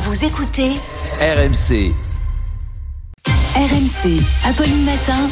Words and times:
Vous 0.00 0.24
écoutez 0.24 0.70
RMC. 1.20 1.92
RMC, 3.56 4.22
Apolline 4.46 4.84
Matin. 4.84 5.28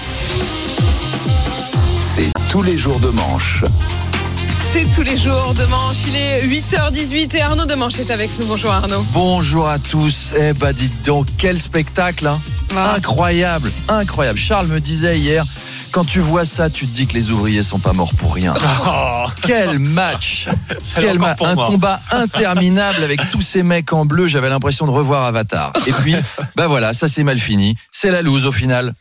C'est 2.15 2.33
tous 2.51 2.63
les 2.63 2.77
jours 2.77 2.99
de 2.99 3.11
manche. 3.11 3.63
C'est 4.73 4.93
tous 4.93 5.03
les 5.03 5.17
jours 5.17 5.55
de 5.55 5.65
manche. 5.67 5.99
Il 6.09 6.17
est 6.17 6.45
8h18 6.47 7.37
et 7.37 7.41
Arnaud 7.43 7.67
de 7.67 7.75
Manche 7.75 7.99
est 8.01 8.11
avec 8.11 8.37
nous. 8.41 8.47
Bonjour 8.47 8.73
Arnaud. 8.73 9.05
Bonjour 9.13 9.69
à 9.69 9.79
tous. 9.79 10.35
Eh 10.37 10.53
bah 10.53 10.73
dites 10.73 11.05
donc, 11.07 11.27
quel 11.39 11.59
spectacle 11.59 12.27
hein 12.27 12.39
Ah. 12.77 12.95
Incroyable, 12.97 13.71
incroyable. 13.89 14.39
Charles 14.39 14.67
me 14.67 14.81
disait 14.81 15.19
hier, 15.19 15.45
quand 15.97 16.05
tu 16.05 16.21
vois 16.21 16.45
ça, 16.45 16.69
tu 16.69 16.87
te 16.87 16.91
dis 16.95 17.07
que 17.07 17.15
les 17.15 17.31
ouvriers 17.31 17.63
sont 17.63 17.79
pas 17.79 17.95
morts 17.95 18.13
pour 18.13 18.35
rien. 18.35 18.53
Quel 19.41 19.79
match 19.79 20.47
Quel 20.95 21.19
ma- 21.19 21.35
Un 21.41 21.55
combat 21.55 22.01
interminable 22.11 23.03
avec 23.03 23.19
tous 23.31 23.41
ces 23.41 23.63
mecs 23.63 23.95
en 23.95 24.05
bleu. 24.05 24.27
J'avais 24.27 24.51
l'impression 24.51 24.85
de 24.85 24.91
revoir 24.91 25.25
Avatar. 25.25 25.73
Et 25.87 25.93
puis, 25.93 26.15
bah 26.55 26.67
voilà, 26.67 26.93
ça 26.93 27.09
c'est 27.09 27.25
mal 27.25 27.39
fini. 27.39 27.77
C'est 27.93 28.11
la 28.11 28.21
loose 28.21 28.45
au 28.45 28.53
final. 28.53 28.93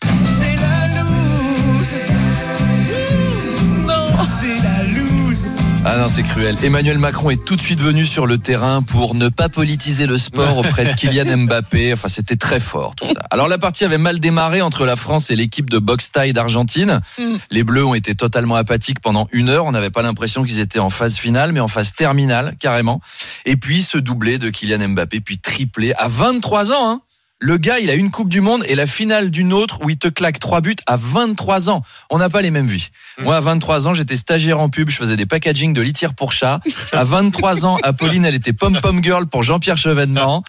Ah 5.95 5.99
non, 5.99 6.09
c'est 6.09 6.23
cruel. 6.23 6.57
Emmanuel 6.61 6.99
Macron 6.99 7.29
est 7.29 7.45
tout 7.45 7.55
de 7.55 7.61
suite 7.61 7.79
venu 7.79 8.05
sur 8.05 8.27
le 8.27 8.37
terrain 8.37 8.81
pour 8.81 9.15
ne 9.15 9.29
pas 9.29 9.47
politiser 9.47 10.07
le 10.07 10.17
sport 10.17 10.57
auprès 10.57 10.83
de 10.83 10.91
Kylian 10.97 11.45
Mbappé. 11.45 11.93
Enfin, 11.93 12.09
c'était 12.09 12.35
très 12.35 12.59
fort 12.59 12.95
tout 12.95 13.07
ça. 13.07 13.21
Alors 13.31 13.47
la 13.47 13.57
partie 13.57 13.85
avait 13.85 13.97
mal 13.97 14.19
démarré 14.19 14.61
entre 14.61 14.85
la 14.85 14.97
France 14.97 15.31
et 15.31 15.37
l'équipe 15.37 15.69
de 15.69 15.79
boxe 15.79 16.11
taille 16.11 16.33
d'Argentine. 16.33 16.99
Mm. 17.17 17.35
Les 17.49 17.63
Bleus 17.63 17.85
ont 17.85 17.93
été 17.93 18.13
totalement 18.13 18.55
apathiques 18.55 18.99
pendant 18.99 19.29
une 19.31 19.47
heure. 19.47 19.63
On 19.67 19.71
n'avait 19.71 19.89
pas 19.89 20.01
l'impression 20.01 20.43
qu'ils 20.43 20.59
étaient 20.59 20.79
en 20.79 20.89
phase 20.89 21.15
finale, 21.15 21.53
mais 21.53 21.61
en 21.61 21.69
phase 21.69 21.93
terminale 21.93 22.57
carrément. 22.59 22.99
Et 23.45 23.55
puis 23.55 23.81
ce 23.81 23.97
doublé 23.97 24.37
de 24.37 24.49
Kylian 24.49 24.89
Mbappé, 24.89 25.21
puis 25.21 25.39
triplé 25.39 25.93
à 25.93 26.09
23 26.09 26.73
ans. 26.73 26.89
Hein. 26.89 27.01
Le 27.39 27.57
gars, 27.57 27.79
il 27.79 27.89
a 27.89 27.95
une 27.95 28.11
Coupe 28.11 28.29
du 28.29 28.39
Monde 28.39 28.63
et 28.65 28.75
la 28.75 28.87
finale 28.87 29.29
d'une 29.29 29.51
autre 29.51 29.79
où 29.83 29.89
il 29.89 29.97
te 29.97 30.07
claque 30.07 30.39
trois 30.39 30.61
buts 30.61 30.77
à 30.87 30.95
23 30.95 31.69
ans. 31.69 31.81
On 32.09 32.17
n'a 32.17 32.29
pas 32.29 32.41
les 32.41 32.49
mêmes 32.49 32.65
vies. 32.65 32.87
Moi, 33.19 33.35
à 33.35 33.41
23 33.41 33.89
ans, 33.89 33.93
j'étais 33.93 34.15
stagiaire 34.15 34.61
en 34.61 34.69
pub, 34.69 34.89
je 34.89 34.95
faisais 34.95 35.17
des 35.17 35.25
packaging 35.25 35.73
de 35.73 35.81
litière 35.81 36.13
pour 36.13 36.31
chat. 36.31 36.61
À 36.93 37.03
23 37.03 37.65
ans, 37.65 37.77
Apolline, 37.83 38.23
elle 38.23 38.35
était 38.35 38.53
pom-pom 38.53 39.03
girl 39.03 39.27
pour 39.27 39.43
Jean-Pierre 39.43 39.75
Chevènement. 39.75 40.43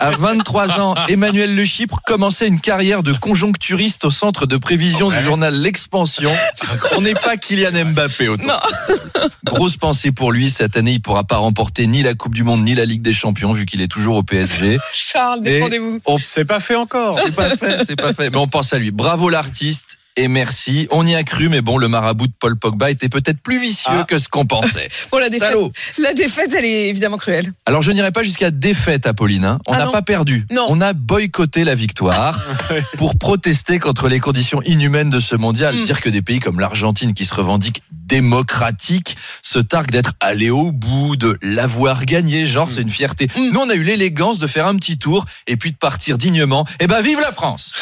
À 0.00 0.10
23 0.10 0.80
ans, 0.80 0.94
Emmanuel 1.08 1.54
Le 1.54 1.64
Chypre 1.64 2.00
commençait 2.04 2.48
une 2.48 2.60
carrière 2.60 3.04
de 3.04 3.12
conjoncturiste 3.12 4.04
au 4.04 4.10
centre 4.10 4.46
de 4.46 4.56
prévision 4.56 5.10
du 5.10 5.20
journal 5.22 5.54
L'Expansion. 5.54 6.32
On 6.96 7.02
n'est 7.02 7.14
pas 7.14 7.36
Kylian 7.36 7.92
Mbappé 7.92 8.26
autour. 8.26 8.48
Non. 8.48 8.58
Grosse 9.44 9.76
pensée 9.76 10.10
pour 10.10 10.32
lui. 10.32 10.50
Cette 10.50 10.76
année, 10.76 10.92
il 10.92 11.00
pourra 11.00 11.22
pas 11.22 11.36
remporter 11.36 11.86
ni 11.86 12.02
la 12.02 12.14
Coupe 12.14 12.34
du 12.34 12.42
Monde 12.42 12.64
ni 12.64 12.74
la 12.74 12.84
Ligue 12.84 13.02
des 13.02 13.12
Champions 13.12 13.52
vu 13.52 13.64
qu'il 13.64 13.80
est 13.80 13.88
toujours 13.88 14.16
au 14.16 14.22
PSG. 14.24 14.80
Charles, 14.92 15.42
défendez-vous. 15.42 16.00
C'est 16.34 16.44
pas 16.46 16.60
fait 16.60 16.76
encore. 16.76 17.14
c'est 17.14 17.34
pas 17.34 17.56
fait, 17.56 17.84
c'est 17.86 17.96
pas 17.96 18.14
fait. 18.14 18.30
Mais 18.30 18.38
on 18.38 18.46
pense 18.46 18.72
à 18.72 18.78
lui. 18.78 18.90
Bravo 18.90 19.28
l'artiste. 19.28 19.98
Et 20.16 20.28
merci. 20.28 20.88
On 20.90 21.06
y 21.06 21.14
a 21.14 21.22
cru, 21.24 21.48
mais 21.48 21.62
bon, 21.62 21.78
le 21.78 21.88
marabout 21.88 22.26
de 22.26 22.32
Paul 22.38 22.58
Pogba 22.58 22.90
était 22.90 23.08
peut-être 23.08 23.40
plus 23.40 23.58
vicieux 23.58 23.90
Ah. 24.00 24.04
que 24.06 24.18
ce 24.18 24.28
qu'on 24.28 24.44
pensait. 24.44 24.88
Bon, 25.10 25.16
la 25.18 25.30
défaite, 25.30 25.48
Salaud. 25.52 25.72
la 25.98 26.12
défaite, 26.12 26.50
elle 26.54 26.66
est 26.66 26.88
évidemment 26.90 27.16
cruelle. 27.16 27.50
Alors, 27.64 27.80
je 27.80 27.92
n'irai 27.92 28.12
pas 28.12 28.22
jusqu'à 28.22 28.50
défaite, 28.50 29.06
Apolline. 29.06 29.44
hein. 29.46 29.58
On 29.66 29.72
Ah 29.72 29.78
n'a 29.78 29.86
pas 29.86 30.02
perdu. 30.02 30.46
Non. 30.50 30.66
On 30.68 30.82
a 30.82 30.92
boycotté 30.92 31.64
la 31.64 31.74
victoire 31.74 32.42
pour 32.98 33.16
protester 33.18 33.78
contre 33.78 34.08
les 34.08 34.20
conditions 34.20 34.60
inhumaines 34.66 35.08
de 35.08 35.18
ce 35.18 35.34
mondial. 35.34 35.76
Mm. 35.76 35.84
Dire 35.84 36.00
que 36.02 36.10
des 36.10 36.20
pays 36.20 36.40
comme 36.40 36.60
l'Argentine, 36.60 37.14
qui 37.14 37.24
se 37.24 37.32
revendiquent 37.32 37.82
démocratiques, 38.12 39.16
se 39.42 39.58
targuent 39.58 39.90
d'être 39.90 40.12
allés 40.20 40.50
au 40.50 40.70
bout, 40.70 41.16
de 41.16 41.38
l'avoir 41.40 42.04
gagné. 42.04 42.44
Genre, 42.44 42.70
c'est 42.70 42.82
une 42.82 42.90
fierté. 42.90 43.28
Mm. 43.36 43.50
Nous, 43.52 43.60
on 43.60 43.70
a 43.70 43.74
eu 43.74 43.82
l'élégance 43.82 44.38
de 44.38 44.46
faire 44.46 44.66
un 44.66 44.76
petit 44.76 44.98
tour 44.98 45.24
et 45.46 45.56
puis 45.56 45.72
de 45.72 45.76
partir 45.76 46.18
dignement. 46.18 46.66
Eh 46.80 46.86
ben, 46.86 47.00
vive 47.00 47.20
la 47.20 47.32
France! 47.32 47.72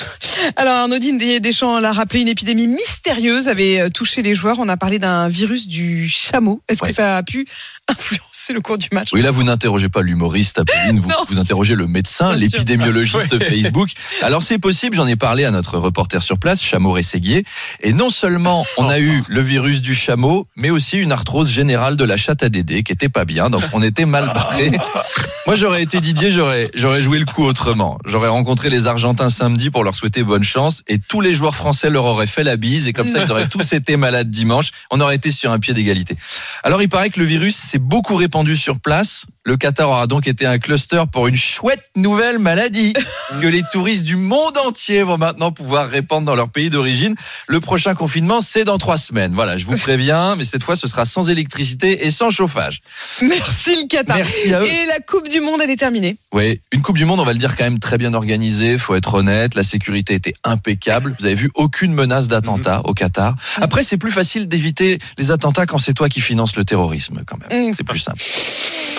Alors 0.56 0.74
Arnaudine 0.76 1.18
Deschamps 1.41 1.78
l'a 1.80 1.92
rappelé, 1.92 2.20
une 2.20 2.28
épidémie 2.28 2.68
mystérieuse 2.68 3.48
avait 3.48 3.80
euh, 3.80 3.88
touché 3.88 4.22
les 4.22 4.34
joueurs. 4.34 4.58
On 4.60 4.68
a 4.68 4.76
parlé 4.76 4.98
d'un 5.00 5.28
virus 5.28 5.66
du 5.66 6.08
chameau. 6.08 6.62
Est-ce 6.68 6.82
Ouais. 6.82 6.88
que 6.91 6.94
ça 6.94 7.16
a 7.16 7.22
pu 7.22 7.47
influencer 7.88 8.29
le 8.49 8.61
cours 8.61 8.78
du 8.78 8.89
match 8.93 9.09
Oui, 9.12 9.23
là, 9.23 9.31
vous 9.31 9.43
n'interrogez 9.45 9.89
pas 9.89 10.03
l'humoriste, 10.03 10.59
Apolline, 10.59 11.01
vous, 11.01 11.11
vous 11.28 11.39
interrogez 11.39 11.75
le 11.75 11.87
médecin, 11.87 12.34
Bien 12.34 12.49
sûr. 12.49 12.59
l'épidémiologiste 12.59 13.43
Facebook. 13.43 13.91
Alors, 14.23 14.43
c'est 14.43 14.59
possible, 14.59 14.97
j'en 14.97 15.06
ai 15.06 15.17
parlé 15.17 15.45
à 15.45 15.51
notre 15.51 15.78
reporter 15.78 16.23
sur 16.23 16.39
place, 16.39 16.62
Chameau 16.62 16.93
Rességuier. 16.93 17.45
Et 17.83 17.93
non 17.93 18.11
seulement 18.11 18.67
on 18.78 18.89
a 18.89 18.99
eu 18.99 19.23
le 19.28 19.41
virus 19.43 19.83
du 19.83 19.95
chameau, 19.95 20.47
mais 20.56 20.71
aussi 20.71 20.99
une 20.99 21.12
arthrose 21.12 21.51
générale 21.51 21.97
de 21.97 22.05
la 22.05 22.17
chatte 22.17 22.43
à 22.43 22.49
Dédé, 22.49 22.83
qui 22.83 22.93
était 22.93 23.09
pas 23.11 23.25
bien, 23.25 23.51
donc 23.51 23.62
on 23.73 23.83
était 23.83 24.06
mal 24.06 24.27
barré. 24.34 24.71
Moi, 25.47 25.57
j'aurais 25.57 25.83
été 25.83 26.01
Didier, 26.01 26.31
j'aurais, 26.31 26.71
j'aurais 26.75 27.03
joué 27.03 27.19
le 27.19 27.27
coup 27.27 27.45
autrement. 27.45 27.99
J'aurais 28.07 28.28
rencontré 28.28 28.71
les 28.71 28.87
Argentins 28.87 29.31
samedi 29.31 29.71
pour 29.71 29.84
leur 29.84 29.95
souhaiter 29.95 30.22
bonne 30.22 30.45
chance, 30.45 30.83
et 30.89 30.99
tous 30.99 31.21
les 31.21 31.34
joueurs 31.34 31.55
français 31.55 31.91
leur 31.91 32.05
auraient 32.05 32.27
fait 32.27 32.45
la 32.45 32.57
bise, 32.57 32.89
et 32.89 32.93
comme 32.93 33.09
ça, 33.09 33.22
ils 33.25 33.31
auraient 33.31 33.49
tous 33.49 33.72
été 33.75 33.97
malades 33.97 34.31
dimanche. 34.31 34.71
On 34.91 35.01
aurait 35.01 35.17
été 35.17 35.31
sur 35.31 35.53
un 35.53 35.59
pied 35.59 35.75
d'égalité. 35.75 36.17
Alors, 36.62 36.81
il 36.81 36.89
paraît 36.89 37.11
que 37.11 37.21
le 37.21 37.27
virus 37.27 37.57
s'est 37.57 37.78
beaucoup 37.78 38.17
répandu 38.17 38.29
sur 38.56 38.80
place. 38.80 39.26
Le 39.45 39.56
Qatar 39.56 39.89
aura 39.89 40.06
donc 40.06 40.28
été 40.28 40.45
un 40.45 40.59
cluster 40.59 41.03
pour 41.11 41.27
une 41.27 41.37
chouette 41.37 41.83
nouvelle 41.97 42.39
maladie 42.39 42.93
que 43.41 43.47
les 43.47 43.62
touristes 43.73 44.05
du 44.05 44.17
monde 44.17 44.59
entier 44.59 45.03
vont 45.03 45.17
maintenant 45.17 45.51
pouvoir 45.51 45.89
répandre 45.89 46.27
dans 46.27 46.34
leur 46.34 46.51
pays 46.51 46.69
d'origine. 46.69 47.15
Le 47.49 47.59
prochain 47.59 47.95
confinement, 47.95 48.43
c'est 48.43 48.65
dans 48.65 48.77
trois 48.77 48.99
semaines. 48.99 49.33
Voilà, 49.33 49.56
je 49.56 49.65
vous 49.65 49.77
préviens, 49.78 50.37
mais 50.37 50.45
cette 50.45 50.62
fois, 50.62 50.77
ce 50.77 50.87
sera 50.89 51.06
sans 51.06 51.31
électricité 51.31 52.06
et 52.06 52.11
sans 52.11 52.28
chauffage. 52.28 52.83
Merci 53.23 53.77
le 53.77 53.89
Qatar. 53.89 54.19
Merci 54.19 54.53
à 54.53 54.61
eux. 54.61 54.67
Et 54.67 54.84
la 54.84 55.01
Coupe 55.01 55.28
du 55.28 55.41
Monde, 55.41 55.61
elle 55.62 55.71
est 55.71 55.77
terminée. 55.77 56.19
Oui, 56.34 56.61
une 56.71 56.83
Coupe 56.83 56.99
du 56.99 57.07
Monde, 57.07 57.21
on 57.21 57.25
va 57.25 57.33
le 57.33 57.39
dire 57.39 57.57
quand 57.57 57.65
même 57.65 57.78
très 57.78 57.97
bien 57.97 58.12
organisée, 58.12 58.77
faut 58.77 58.95
être 58.95 59.15
honnête, 59.15 59.55
la 59.55 59.62
sécurité 59.62 60.12
était 60.12 60.34
impeccable. 60.45 61.15
Vous 61.19 61.25
avez 61.25 61.34
vu 61.34 61.51
aucune 61.55 61.95
menace 61.95 62.28
d'attentat 62.28 62.83
au 62.84 62.93
Qatar. 62.93 63.37
Après, 63.62 63.84
c'est 63.84 63.97
plus 63.97 64.12
facile 64.12 64.49
d'éviter 64.49 64.99
les 65.17 65.31
attentats 65.31 65.65
quand 65.65 65.78
c'est 65.78 65.95
toi 65.95 66.11
qui 66.11 66.21
finances 66.21 66.57
le 66.57 66.65
terrorisme 66.65 67.22
quand 67.27 67.39
même. 67.39 67.71
Mm. 67.71 67.75
C'est 67.75 67.84
plus 67.84 68.01
simple. 68.01 68.22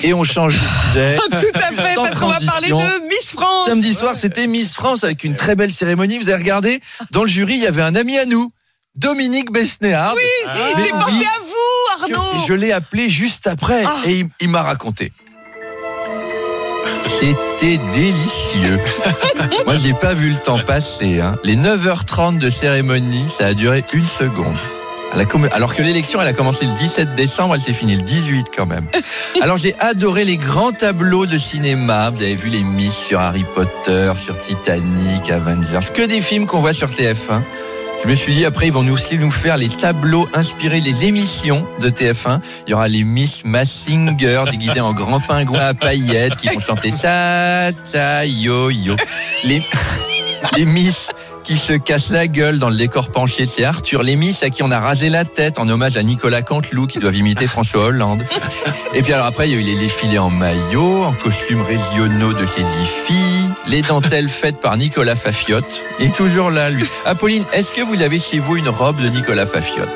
Et 0.04 0.14
on 0.14 0.24
change 0.24 0.56
de 0.56 0.60
sujet. 0.60 1.16
Tout 1.30 1.32
à 1.60 1.72
fait, 1.82 1.96
parce 1.96 2.20
qu'on 2.20 2.28
va 2.28 2.40
parler 2.46 2.70
de 2.70 3.08
Miss 3.08 3.32
France. 3.34 3.68
Samedi 3.68 3.94
soir, 3.94 4.16
c'était 4.18 4.48
Miss 4.48 4.74
France 4.74 5.04
avec 5.04 5.24
une 5.24 5.36
très 5.36 5.56
belle 5.56 5.72
cérémonie. 5.72 6.18
Vous 6.18 6.30
avez 6.30 6.42
regardé 6.42 6.80
Dans 7.12 7.24
le 7.24 7.30
jury, 7.30 7.54
il 7.56 7.62
y 7.62 7.68
avait 7.68 7.82
un 7.84 7.96
ami 7.96 8.18
à 8.18 8.26
nous, 8.26 8.52
Dominique 8.96 9.52
Besnéard. 9.52 10.14
Oui, 10.16 10.22
Mais 10.78 10.84
j'ai 10.84 10.90
pensé 10.92 11.26
à 11.26 11.40
vous, 11.40 12.04
Arnaud. 12.16 12.46
Je 12.48 12.54
l'ai 12.54 12.72
appelé 12.72 13.10
juste 13.10 13.48
après 13.48 13.84
Ah. 13.86 13.96
et 14.06 14.20
il, 14.20 14.30
il 14.40 14.50
m'a 14.50 14.64
raconté. 14.64 15.12
C'était 17.20 17.78
délicieux. 17.94 18.80
Moi, 19.66 19.78
j'ai 19.78 19.94
pas 19.94 20.14
vu 20.16 20.32
le 20.32 20.38
temps 20.38 20.58
passer. 20.60 21.20
hein. 21.20 21.38
Les 21.44 21.56
9h30 21.56 22.40
de 22.40 22.50
cérémonie, 22.50 23.26
ça 23.38 23.48
a 23.48 23.54
duré 23.54 23.84
une 23.94 24.08
seconde. 24.08 24.56
Alors 25.52 25.76
que 25.76 25.82
l'élection, 25.82 26.22
elle 26.22 26.28
a 26.28 26.34
commencé 26.34 26.66
le 26.66 26.74
17 26.78 27.16
décembre, 27.16 27.56
elle 27.56 27.62
s'est 27.62 27.74
finie 27.74 27.96
le 27.96 28.02
18 28.02 28.48
quand 28.56 28.66
même. 28.66 28.88
Alors 29.42 29.58
j'ai 29.58 29.76
adoré 29.80 30.26
les 30.26 30.38
grands 30.38 30.72
tableaux 30.72 31.26
de 31.26 31.38
cinéma. 31.38 32.10
Vous 32.10 32.22
avez 32.22 32.36
vu 32.36 32.50
les 32.50 32.64
Miss 32.64 32.96
sur 32.96 33.20
Harry 33.20 33.46
Potter, 33.56 34.12
sur 34.24 34.40
Titanic, 34.40 35.30
Avengers, 35.30 35.92
que 35.94 36.04
des 36.04 36.22
films 36.22 36.46
qu'on 36.46 36.60
voit 36.60 36.74
sur 36.74 36.90
TF1. 36.90 37.42
Je 38.04 38.10
me 38.10 38.16
suis 38.16 38.34
dit, 38.34 38.46
après, 38.46 38.68
ils 38.68 38.74
vont 38.74 38.82
nous 38.82 38.94
aussi 38.94 39.18
nous 39.20 39.30
faire 39.30 39.58
les 39.58 39.70
tableaux 39.70 40.28
inspirés 40.34 40.82
des 40.82 41.06
émissions 41.06 41.68
de 41.82 41.90
TF1. 41.90 42.40
Il 42.66 42.72
y 42.72 42.74
aura 42.74 42.88
les 42.88 43.04
Miss 43.04 43.44
Massinger, 43.46 44.44
déguisées 44.50 44.82
en 44.82 44.94
grands 44.94 45.20
pingouins 45.20 45.60
à 45.60 45.74
paillettes, 45.76 46.36
qui 46.38 46.48
vont 46.48 46.60
chanter 46.60 46.92
ta 46.94 47.72
ta 47.92 48.26
yo 48.26 48.72
yo. 48.72 48.96
Les, 49.44 49.62
les 50.58 50.66
Miss 50.66 51.10
qui 51.44 51.58
se 51.58 51.74
cassent 51.74 52.10
la 52.10 52.28
gueule 52.28 52.60
dans 52.60 52.70
le 52.70 52.76
décor 52.76 53.10
penché, 53.10 53.48
c'est 53.48 53.64
Arthur. 53.64 54.04
Les 54.04 54.16
Miss 54.16 54.44
à 54.44 54.50
qui 54.50 54.64
on 54.64 54.72
a 54.72 54.80
rasé 54.80 55.10
la 55.10 55.26
tête 55.26 55.60
en 55.60 55.68
hommage 55.70 55.98
à 55.98 56.04
Nicolas 56.04 56.42
Canteloup, 56.42 56.88
qui 56.88 57.00
doivent 57.00 57.16
imiter 57.16 57.48
François 57.48 57.86
Hollande. 57.86 58.24
Et 58.94 59.02
puis 59.02 59.14
alors 59.14 59.26
après, 59.26 59.50
il 59.50 59.54
y 59.54 59.58
a 59.58 59.60
eu 59.60 59.64
les 59.64 59.80
défilés 59.80 60.20
en 60.20 60.30
maillot, 60.30 61.04
en 61.04 61.14
costumes 61.14 61.62
régionaux 61.62 62.34
de 62.34 62.46
dix 62.46 62.90
filles, 63.06 63.50
les 63.68 63.82
dentelles 63.82 64.30
faites 64.30 64.60
par 64.60 64.78
Nicolas 64.78 65.16
Fafiotte. 65.16 65.84
Il 66.00 66.08
est 66.08 66.16
toujours 66.16 66.52
là, 66.52 66.70
lui. 66.70 66.86
Apolline, 67.06 67.44
est-ce 67.54 67.72
que 67.72 67.82
vous 67.82 68.02
avez 68.02 68.20
chez 68.20 68.40
vous 68.40 68.58
une 68.58 68.70
robe 68.70 69.02
de 69.02 69.10
Nicolas 69.10 69.46
Fafiotte? 69.46 69.90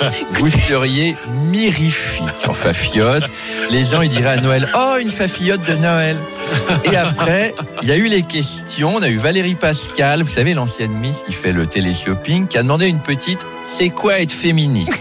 Vous 0.32 0.50
seriez 0.50 1.14
mirifique 1.30 2.48
en 2.48 2.54
Fafiotte. 2.54 3.28
Les 3.70 3.84
gens, 3.84 4.02
ils 4.02 4.08
diraient 4.08 4.38
à 4.38 4.40
Noël, 4.40 4.68
oh, 4.74 4.96
une 5.00 5.10
Fafiotte 5.10 5.64
de 5.68 5.74
Noël. 5.74 6.16
Et 6.84 6.96
après, 6.96 7.54
il 7.82 7.88
y 7.88 7.92
a 7.92 7.96
eu 7.96 8.08
les 8.08 8.22
questions. 8.22 8.96
On 8.96 9.02
a 9.02 9.08
eu 9.08 9.16
Valérie 9.16 9.54
Pascal, 9.54 10.22
vous 10.22 10.32
savez, 10.32 10.54
l'ancienne 10.54 10.92
Miss 10.92 11.18
qui 11.26 11.32
fait 11.32 11.52
le 11.52 11.66
télé-shopping, 11.66 12.46
qui 12.46 12.58
a 12.58 12.62
demandé 12.62 12.88
une 12.88 13.00
petite 13.00 13.44
c'est 13.76 13.90
quoi 13.90 14.20
être 14.20 14.32
féministe? 14.32 14.92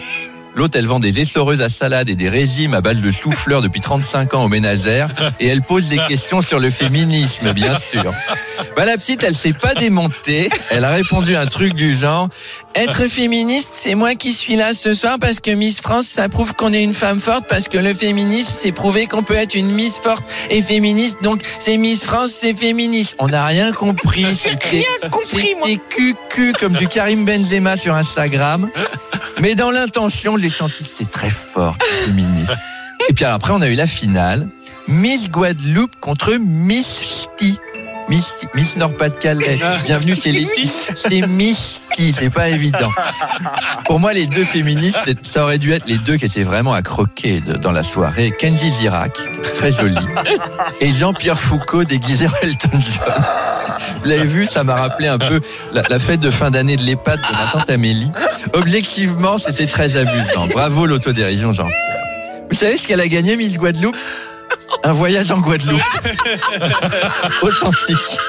L'autre, 0.55 0.77
elle 0.77 0.87
vend 0.87 0.99
des 0.99 1.21
essoreuses 1.21 1.61
à 1.61 1.69
salade 1.69 2.09
et 2.09 2.15
des 2.15 2.27
régimes 2.27 2.73
à 2.73 2.81
base 2.81 2.99
de 2.99 3.11
chou-fleur 3.11 3.61
depuis 3.61 3.79
35 3.79 4.33
ans 4.33 4.43
aux 4.43 4.49
ménagères. 4.49 5.09
Et 5.39 5.47
elle 5.47 5.61
pose 5.61 5.87
des 5.87 5.99
questions 6.09 6.41
sur 6.41 6.59
le 6.59 6.69
féminisme, 6.69 7.53
bien 7.53 7.79
sûr. 7.79 8.13
Bah, 8.75 8.85
la 8.85 8.97
petite, 8.97 9.23
elle 9.23 9.35
s'est 9.35 9.53
pas 9.53 9.73
démontée. 9.75 10.49
Elle 10.69 10.85
a 10.85 10.91
répondu 10.91 11.35
un 11.35 11.45
truc 11.45 11.73
du 11.73 11.95
genre 11.95 12.29
Être 12.73 13.07
féministe, 13.07 13.71
c'est 13.73 13.95
moi 13.95 14.15
qui 14.15 14.33
suis 14.33 14.55
là 14.55 14.73
ce 14.73 14.93
soir 14.93 15.17
parce 15.19 15.39
que 15.39 15.51
Miss 15.51 15.81
France, 15.81 16.07
ça 16.07 16.29
prouve 16.29 16.53
qu'on 16.53 16.71
est 16.73 16.81
une 16.81 16.93
femme 16.93 17.19
forte 17.19 17.45
parce 17.49 17.67
que 17.67 17.77
le 17.77 17.93
féminisme, 17.93 18.49
c'est 18.51 18.71
prouver 18.71 19.07
qu'on 19.07 19.23
peut 19.23 19.35
être 19.35 19.55
une 19.55 19.71
Miss 19.71 19.97
forte 19.99 20.23
et 20.49 20.61
féministe. 20.61 21.17
Donc, 21.21 21.41
c'est 21.59 21.77
Miss 21.77 22.03
France, 22.03 22.31
c'est 22.31 22.53
féministe. 22.53 23.15
On 23.19 23.27
n'a 23.27 23.45
rien 23.45 23.71
compris. 23.71 24.25
C'était 24.35 24.85
Rien 25.01 25.09
compris, 25.09 25.53
moi. 25.59 25.67
cucu 25.89 26.53
comme 26.53 26.73
du 26.73 26.87
Karim 26.87 27.25
Benzema 27.25 27.77
sur 27.77 27.93
Instagram. 27.93 28.69
Mais 29.39 29.55
dans 29.55 29.71
l'intention, 29.71 30.37
j'ai 30.37 30.49
senti 30.49 30.83
que 30.83 30.89
c'est 30.89 31.11
très 31.11 31.29
fort, 31.29 31.75
féministe. 32.05 32.53
Et 33.09 33.13
puis 33.13 33.25
après, 33.25 33.51
on 33.53 33.61
a 33.61 33.67
eu 33.67 33.75
la 33.75 33.87
finale. 33.87 34.47
Miss 34.87 35.29
Guadeloupe 35.29 35.95
contre 35.99 36.35
Miss 36.39 36.87
Sti. 36.87 37.57
Miss, 38.55 38.75
Nord-Pas-de-Calais. 38.75 39.57
Bienvenue 39.85 40.15
chez 40.17 40.33
les. 40.33 40.45
C'est 40.95 41.21
Miss 41.27 41.79
Sti, 41.93 42.13
c'est 42.19 42.29
pas 42.29 42.49
évident. 42.49 42.89
Pour 43.85 43.99
moi, 44.01 44.11
les 44.11 44.25
deux 44.25 44.43
féministes, 44.43 44.97
ça 45.23 45.43
aurait 45.43 45.57
dû 45.59 45.71
être 45.71 45.85
les 45.87 45.97
deux 45.97 46.17
qui 46.17 46.25
étaient 46.25 46.43
vraiment 46.43 46.73
à 46.73 46.81
croquer 46.81 47.39
de- 47.39 47.53
dans 47.53 47.71
la 47.71 47.83
soirée. 47.83 48.31
Kenzie 48.37 48.71
Girac, 48.79 49.17
très 49.55 49.71
jolie, 49.71 49.95
et 50.81 50.91
Jean-Pierre 50.91 51.39
Foucault 51.39 51.85
déguisé 51.85 52.27
en 52.27 52.31
Elton 52.41 52.69
John. 52.73 53.23
Vous 54.03 54.09
l'avez 54.09 54.25
vu, 54.25 54.45
ça 54.45 54.63
m'a 54.65 54.75
rappelé 54.75 55.07
un 55.07 55.17
peu 55.17 55.39
la, 55.73 55.81
la 55.89 55.97
fête 55.99 56.19
de 56.19 56.29
fin 56.31 56.51
d'année 56.51 56.75
de 56.75 56.83
l'EHPAD 56.83 57.17
de 57.19 57.31
ma 57.31 57.51
tante 57.53 57.69
Amélie. 57.69 58.11
Objectivement, 58.53 59.37
c'était 59.37 59.67
très 59.67 59.95
amusant. 59.95 60.47
Bravo 60.53 60.85
l'autodérision, 60.85 61.53
Jean-Pierre. 61.53 61.77
Vous 62.49 62.57
savez 62.57 62.77
ce 62.77 62.85
qu'elle 62.85 62.99
a 62.99 63.07
gagné, 63.07 63.37
Miss 63.37 63.57
Guadeloupe? 63.57 63.95
Un 64.83 64.93
voyage 64.93 65.31
en 65.31 65.39
Guadeloupe. 65.39 65.81
Authentique. 67.41 68.19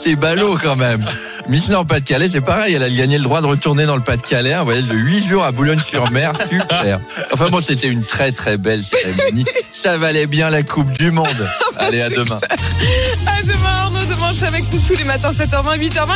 C'est 0.00 0.16
ballot 0.16 0.58
quand 0.62 0.76
même. 0.76 1.04
Miss 1.48 1.68
Nord-Pas-de-Calais, 1.70 2.28
c'est 2.28 2.42
pareil, 2.42 2.74
elle 2.74 2.82
a 2.82 2.90
gagné 2.90 3.16
le 3.16 3.24
droit 3.24 3.40
de 3.40 3.46
retourner 3.46 3.86
dans 3.86 3.96
le 3.96 4.02
Pas-de-Calais, 4.02 4.52
un 4.52 4.64
voyage 4.64 4.84
de 4.84 4.94
8 4.94 5.28
jours 5.28 5.44
à 5.44 5.50
Boulogne-sur-Mer, 5.50 6.34
super. 6.48 7.00
Enfin 7.32 7.48
bon, 7.48 7.62
c'était 7.62 7.88
une 7.88 8.04
très 8.04 8.32
très 8.32 8.58
belle 8.58 8.84
cérémonie. 8.84 9.46
Ça 9.72 9.96
valait 9.96 10.26
bien 10.26 10.50
la 10.50 10.62
Coupe 10.62 10.92
du 10.92 11.10
Monde. 11.10 11.48
Allez, 11.78 12.02
à 12.02 12.10
demain. 12.10 12.38
À 13.26 13.42
demain, 13.42 13.68
Arnaud, 13.76 13.98
je 14.32 14.36
suis 14.36 14.44
avec 14.44 14.70
nous 14.72 14.80
tous 14.80 14.94
les 14.94 15.04
matins, 15.04 15.30
7h20, 15.30 15.78
8h20. 15.78 16.06